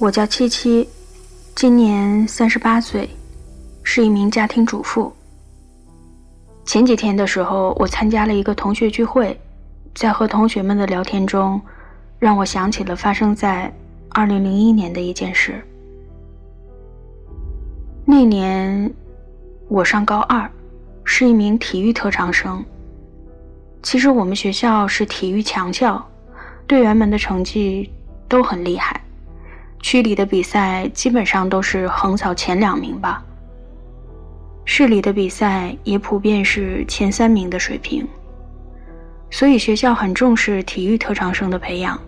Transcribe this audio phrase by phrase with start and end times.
[0.00, 0.88] 我叫七七，
[1.54, 3.06] 今年三十八岁，
[3.82, 5.12] 是一名家庭主妇。
[6.64, 9.38] 前几天的时候，我参加了一个同学聚会，
[9.94, 11.60] 在和同学们的聊天中，
[12.18, 13.70] 让我想起了发生在
[14.08, 15.62] 二零零一年的一件事。
[18.06, 18.90] 那年
[19.68, 20.50] 我上高二，
[21.04, 22.64] 是一名体育特长生。
[23.82, 26.02] 其实我们学校是体育强校，
[26.66, 27.90] 队员们的成绩
[28.26, 28.98] 都很厉害。
[29.90, 33.20] 区里的比赛基本上都是横扫前两名吧，
[34.64, 38.06] 市里的比赛也普遍是前三名的水平，
[39.30, 42.00] 所以学校很重视体育特长生的培养，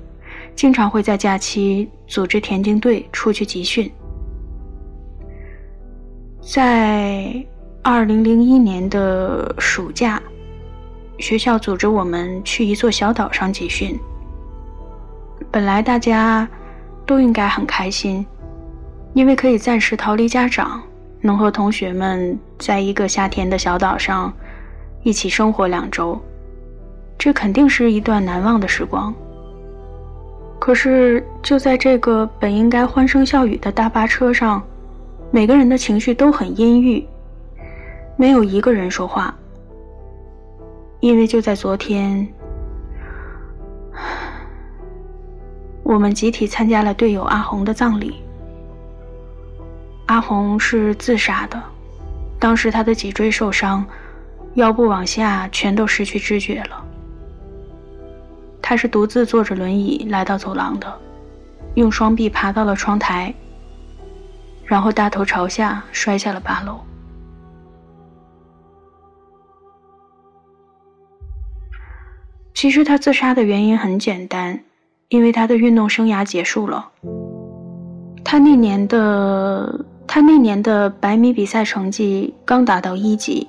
[0.55, 3.91] 经常会在假期组织田径队出去集训。
[6.41, 7.35] 在
[7.83, 10.23] 二零零一年的暑假，
[11.19, 13.99] 学校组织我们去一座小岛上集训，
[15.51, 16.49] 本来大家。
[17.05, 18.25] 都应该很开心，
[19.15, 20.81] 因为可以暂时逃离家长，
[21.21, 24.33] 能和同学们在一个夏天的小岛上
[25.03, 26.19] 一起生活两周，
[27.19, 29.13] 这肯定是一段难忘的时光。
[30.59, 34.63] 可是就在这个本应该欢声笑语的大巴车上，
[35.33, 37.05] 每个人的情绪都很阴郁，
[38.17, 39.35] 没有一个人说话，
[41.01, 42.27] 因为就在昨天。
[45.93, 48.23] 我们集体参加了队友阿红的葬礼。
[50.07, 51.63] 阿红是自杀的，
[52.39, 53.85] 当时他的脊椎受伤，
[54.55, 56.83] 腰部往下全都失去知觉了。
[58.63, 60.91] 他是独自坐着轮椅来到走廊的，
[61.75, 63.35] 用双臂爬到了窗台，
[64.65, 66.81] 然后大头朝下摔下了八楼。
[72.55, 74.65] 其实他自杀的原因很简单。
[75.13, 76.89] 因为他的运动生涯结束了，
[78.25, 83.47] 他那年的他那年的百米比赛成绩刚达到一级，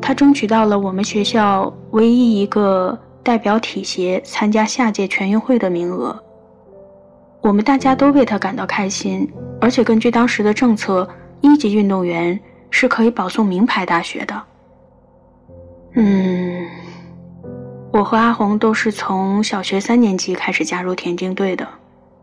[0.00, 6.16] 他争取到了我们学校唯一一个代表体协参加下届全运会的名额。
[7.40, 9.28] 我们大家都为他感到开心，
[9.60, 11.08] 而且根据当时的政策，
[11.40, 12.38] 一级运动员
[12.70, 14.42] 是可以保送名牌大学的。
[15.94, 16.64] 嗯。
[17.92, 21.68] 我和阿红都是从小学三年级开始加入田径队的，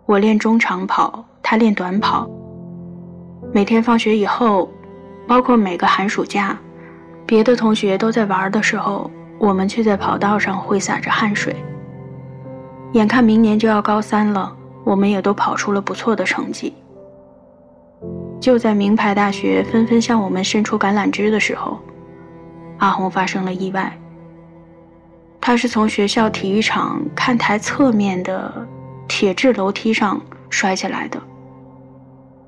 [0.08, 2.28] 我练中长跑，他练短跑。
[3.54, 4.68] 每天放学以后，
[5.28, 6.58] 包括每个寒暑假，
[7.24, 11.56] 别的同学都在玩的时候，我们却在跑道上挥洒着汗水。
[12.94, 14.52] 眼看明年就要高三了，
[14.84, 16.74] 我们也都跑出了不错的成绩。
[18.40, 21.78] 就在名牌大学纷纷向我们伸出橄榄枝的时候，
[22.80, 23.96] 阿红发生了意外。
[25.42, 28.68] 他是从学校体育场看台侧面的
[29.08, 31.20] 铁质楼梯上摔下来的，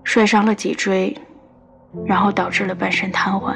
[0.03, 1.15] 摔伤了脊椎，
[2.05, 3.55] 然后导致了半身瘫痪。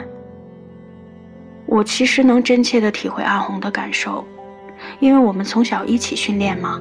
[1.67, 4.23] 我其实能真切的体会阿红的感受，
[4.99, 6.79] 因为我们从小一起训练嘛，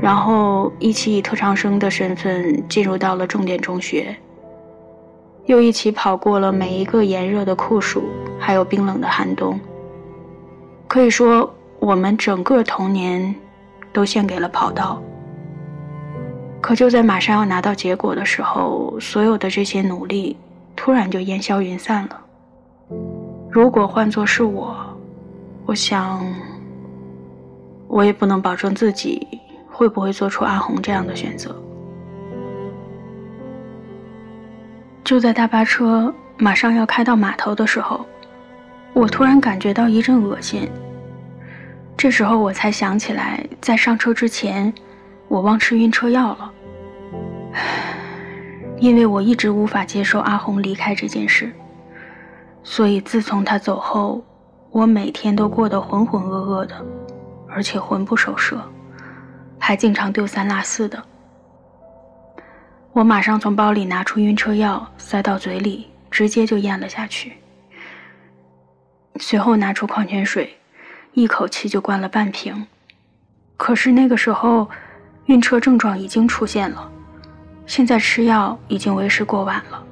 [0.00, 4.14] 然后一起以特长生的身份进入到了重点中学，
[5.46, 8.04] 又一起跑过了每一个炎热的酷暑，
[8.38, 9.58] 还有冰冷的寒冬。
[10.92, 13.34] 可以说，我们整个童年
[13.94, 15.02] 都献给了跑道。
[16.60, 20.36] 可就在马上要拿到结果的时候，所有的这些努力
[20.76, 22.20] 突然就烟消云散了。
[23.50, 24.76] 如果换作是我，
[25.64, 26.22] 我想，
[27.88, 29.26] 我也不能保证自己
[29.70, 31.56] 会不会做出阿红这样的选择。
[35.02, 38.04] 就在大巴车马上要开到码头的时候。
[38.94, 40.70] 我突然感觉到一阵恶心，
[41.96, 44.72] 这时候我才想起来，在上车之前，
[45.28, 46.52] 我忘吃晕车药了。
[48.78, 51.50] 因为我一直无法接受阿红离开这件事，
[52.62, 54.22] 所以自从她走后，
[54.70, 56.74] 我每天都过得浑浑噩噩的，
[57.48, 58.60] 而且魂不守舍，
[59.58, 61.02] 还经常丢三落四的。
[62.92, 67.32] 我马上从包里拿出晕车药，塞到嘴里，直接就咽了下去。
[69.16, 70.56] 随后拿出矿泉水，
[71.12, 72.66] 一口气就灌了半瓶。
[73.56, 74.68] 可是那个时候，
[75.26, 76.90] 晕车症状已经出现了，
[77.66, 79.82] 现在吃药已经为时过晚了。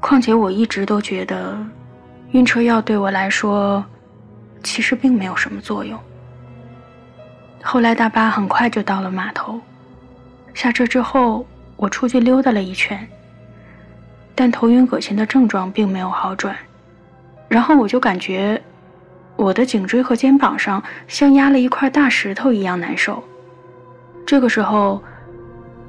[0.00, 1.56] 况且我一直都觉得，
[2.32, 3.82] 晕车药对我来说，
[4.62, 5.98] 其实并没有什么作用。
[7.62, 9.58] 后来大巴很快就到了码头，
[10.52, 11.46] 下车之后，
[11.76, 13.08] 我出去溜达了一圈，
[14.34, 16.54] 但头晕恶心的症状并没有好转。
[17.54, 18.60] 然后我就感觉，
[19.36, 23.22] 我的颈椎和肩膀上像压了一块大石头一样难受。
[24.26, 25.00] 这个时候，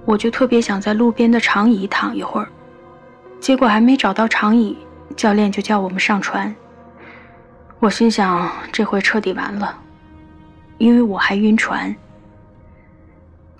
[0.05, 2.47] 我就特别想在路边的长椅躺一会儿。
[3.39, 4.77] 结果还没找到长椅，
[5.15, 6.55] 教练就叫我们上船。
[7.79, 9.75] 我心想，这回彻底完了，
[10.77, 11.95] 因为我还晕船。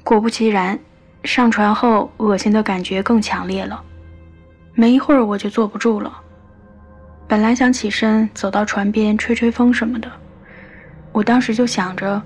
[0.04, 0.78] 果不其然，
[1.24, 3.82] 上船后恶心的感觉更强烈了。
[4.76, 6.22] 没一会儿我就坐不住了。
[7.28, 10.12] 本来想起身走到船边吹吹风什么的，
[11.12, 12.22] 我当时就想着，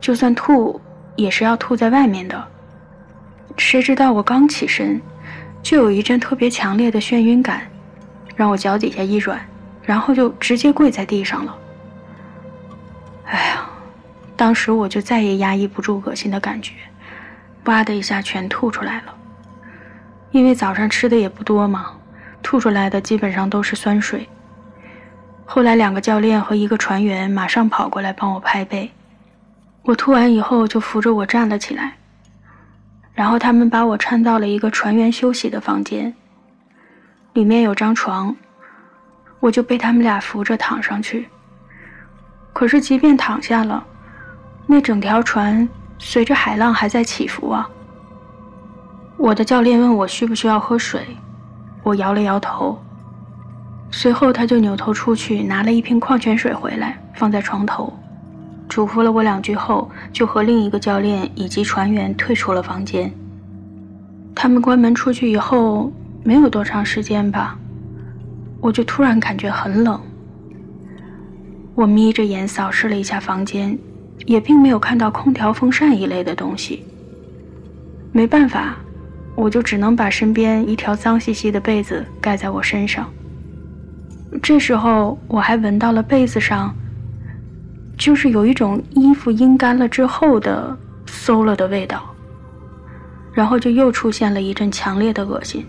[0.00, 0.80] 就算吐
[1.16, 2.46] 也是要吐在外面的。
[3.56, 5.00] 谁知道我刚起身，
[5.60, 7.62] 就有一阵特别强烈的眩晕感，
[8.36, 9.40] 让我脚底下一软，
[9.82, 11.58] 然后就直接跪在地上了。
[13.24, 13.68] 哎呀，
[14.36, 16.74] 当时我就再也压抑不住恶心的感觉，
[17.64, 19.14] 哇的一下全吐出来了。
[20.30, 21.97] 因为早上吃的也不多嘛。
[22.48, 24.26] 吐出来的基本上都是酸水。
[25.44, 28.90] 后来两个教练和一个船员马上跑过来帮我拍背。
[29.82, 31.98] 我吐完以后就扶着我站了起来，
[33.12, 36.14] 然后他们把我搀到了一个船员休息的房间，
[37.34, 38.34] 里面有张床，
[39.40, 41.28] 我就被他们俩扶着躺上去。
[42.54, 43.84] 可是即便躺下了，
[44.66, 45.68] 那整条船
[45.98, 47.68] 随着海浪还在起伏啊。
[49.18, 51.06] 我的教练问我需不需要喝水。
[51.88, 52.78] 我摇了摇头，
[53.90, 57.90] 随后他就扭头出去拿了一瓶矿泉水回来，放在床头，
[58.68, 63.10] 嘱咐了我两句后，就和另一个教练以及船员退出了房间。
[64.34, 65.90] 他们关门出去以后，
[66.22, 67.58] 没有多长时间吧，
[68.60, 69.98] 我就突然感觉很冷。
[71.74, 73.78] 我眯着眼扫视了一下房间，
[74.26, 76.84] 也并没有看到空调、风扇一类的东西。
[78.12, 78.76] 没办法。
[79.38, 83.08] 我就只能把身边一条脏兮兮的被子盖在我身上。
[84.42, 86.74] 这时候我还闻到了被子上，
[87.96, 90.76] 就是有一种衣服阴干了之后的
[91.06, 92.02] 馊了的味道。
[93.32, 95.64] 然后就又出现了一阵强烈的恶心，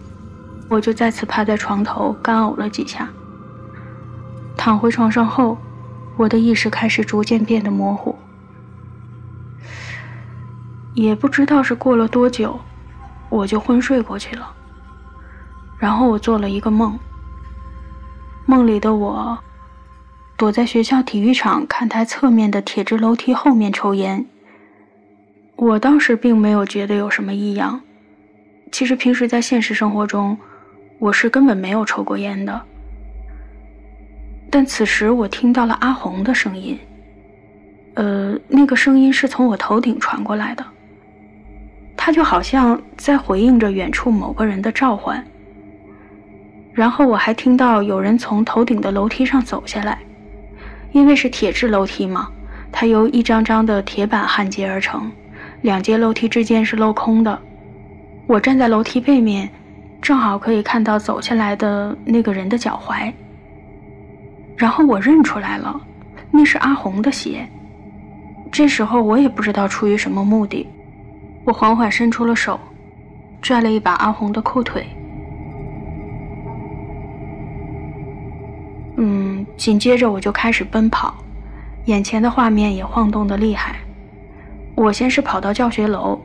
[0.67, 3.07] 我就再次趴在床头干呕了几下。
[4.57, 5.55] 躺回床上后，
[6.17, 8.15] 我的意识开始逐渐变得模糊，
[10.95, 12.59] 也不知道是过了多久。
[13.29, 14.51] 我就昏睡过去了，
[15.77, 16.97] 然后我做了一个梦。
[18.45, 19.37] 梦里的我
[20.35, 24.25] 躲在学校体育场看台侧面的铁质楼梯后面抽烟。
[25.55, 27.79] 我当时并没有觉得有什么异样，
[28.71, 30.37] 其实平时在现实生活中，
[30.97, 32.61] 我是根本没有抽过烟的。
[34.49, 36.79] 但此时我听到了阿红的声音，
[37.93, 40.65] 呃，那个声音是从我头顶传过来的。
[42.01, 45.21] 他就好像在回应着远处某个人的召唤，
[46.71, 49.99] 然后我还听到有人从头顶的楼梯上走下来，
[50.93, 52.29] 因为是铁质楼梯嘛，
[52.71, 55.11] 它由一张张的铁板焊接而成，
[55.61, 57.37] 两节楼梯之间是镂空的。
[58.27, 59.49] 我站在楼梯背面，
[60.01, 63.11] 正好可以看到走下来的那个人的脚踝，
[64.55, 65.77] 然后我认出来了，
[66.31, 67.45] 那是阿红的鞋。
[68.49, 70.65] 这时候我也不知道出于什么目的。
[71.49, 72.59] 我缓缓伸出了手，
[73.41, 74.87] 拽了一把阿红的裤腿。
[78.97, 81.11] 嗯，紧接着我就开始奔跑，
[81.85, 83.77] 眼前的画面也晃动的厉害。
[84.75, 86.21] 我先是跑到教学楼，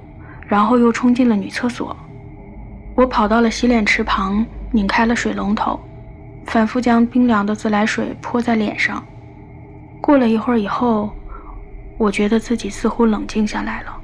[0.47, 1.97] 然后又冲进了女厕所。
[2.95, 5.81] 我跑到了洗脸池旁，拧开了水龙头，
[6.45, 9.03] 反复将冰凉的自来水泼在脸上。
[10.03, 11.15] 过了一会儿以后，
[11.97, 14.01] 我觉得自己似乎冷静下来了。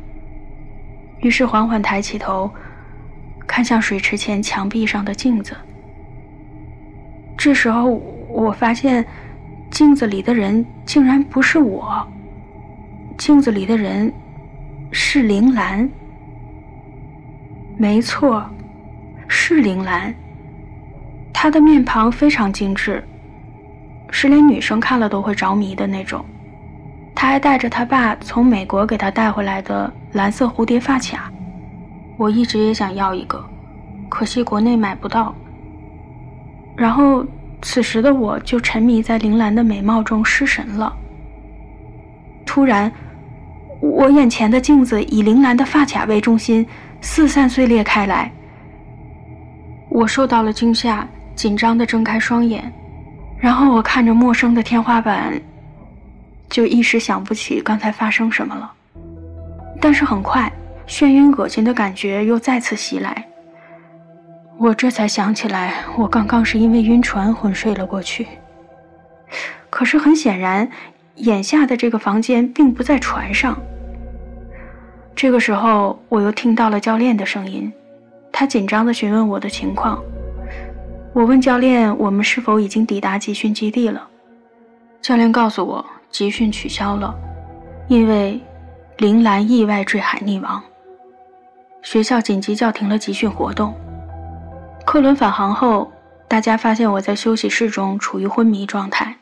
[1.21, 2.51] 于是缓缓抬起头，
[3.47, 5.57] 看向水池前墙壁上的镜子。
[7.37, 7.87] 这时候，
[8.29, 9.05] 我发现
[9.71, 12.07] 镜子里的人竟然不是我，
[13.17, 14.13] 镜子里的人
[14.93, 15.89] 是铃兰。
[17.77, 18.45] 没错，
[19.27, 20.15] 是铃兰。
[21.33, 23.03] 她的面庞非常精致，
[24.11, 26.23] 是连女生看了都会着迷的那种。
[27.15, 31.31] 她还带着她爸从美国给她带回来的蓝色蝴蝶发卡，
[32.17, 33.45] 我一直也想要一个，
[34.09, 35.35] 可惜国内买不到。
[36.77, 37.25] 然后，
[37.63, 40.93] 此时的我就沉迷在铃兰的美貌中失神了。
[42.45, 42.91] 突然，
[43.81, 46.67] 我眼前的镜子以铃兰的发卡为中心
[47.01, 48.33] 四散碎裂开来，
[49.91, 52.73] 我受到了惊吓，紧张地睁开双眼，
[53.39, 55.41] 然后我看着陌生的天花板。
[56.49, 58.73] 就一时想不起刚才发生什么了，
[59.81, 60.53] 但是很快，
[60.87, 63.27] 眩晕恶心的感觉又再次袭来。
[64.59, 68.29] 我这才想起来，我刚刚是因为晕船昏睡了过去。
[69.71, 70.69] 可是很显然，
[71.15, 73.57] 眼下的这个房间并不在船上，
[75.17, 77.73] 这个时候，我又听到了教练的声音，
[78.31, 80.03] 他紧张地询问我的情况。
[81.15, 84.07] 我问教练：“我们是否已经抵达集训基地了？”
[85.01, 87.15] 教练告诉我，集训取消了，
[87.89, 88.41] 因为
[89.01, 90.63] 铃兰意外坠海溺亡。
[91.81, 93.75] 学校紧急叫停了集训活动。
[94.85, 95.91] 客轮返航后，
[96.29, 99.17] 大家发现我在休息室中处于昏迷状态，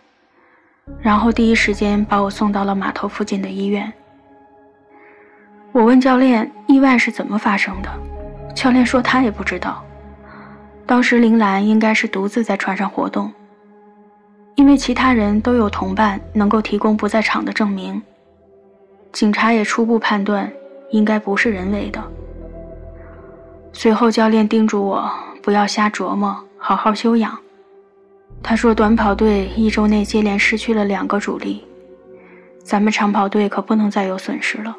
[1.00, 3.92] 然后第一时间把我送到了码头附近的医院。
[5.70, 7.88] 我问教练意外是怎么发生的，
[8.56, 9.80] 教练说他也不知道。
[10.86, 13.32] 当时铃兰应该是独自在船上活动，
[14.56, 18.02] 因为其他人都有同伴能够提供不在场的证明。
[19.12, 20.52] 警察也初步判断
[20.90, 22.02] 应该不是人为的。
[23.72, 25.10] 随后教练叮嘱我。
[25.40, 27.38] 不要瞎琢磨，好好休养。
[28.42, 31.64] 他说：“短跑队一周内接连失去了两个主力，
[32.62, 34.76] 咱们长跑队可不能再有损失了。”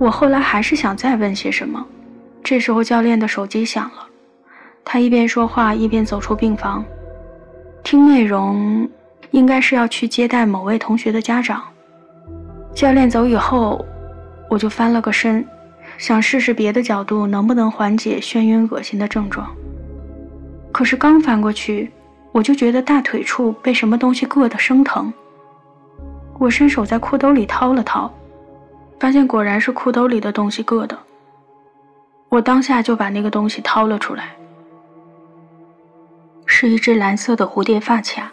[0.00, 1.84] 我后来还是想再问些什么，
[2.42, 4.06] 这时候教练的手机响了，
[4.82, 6.82] 他一边说话一边走出病房，
[7.82, 8.88] 听内容
[9.32, 11.62] 应该是要去接待某位同学的家长。
[12.78, 13.84] 教练走以后，
[14.48, 15.44] 我就翻了个身。
[15.96, 19.52] 想试试别的角度能不能缓解眩晕、恶心的症状。
[20.70, 21.90] 可是刚翻过去，
[22.30, 25.12] 我就觉得大腿处被什么东西硌得生疼。
[26.38, 28.08] 我伸手在裤兜里掏了掏，
[29.00, 30.96] 发现果然是裤兜里的东西硌的。
[32.28, 34.36] 我当下就把那个东西掏了出来，
[36.46, 38.30] 是一只蓝色的蝴蝶发卡。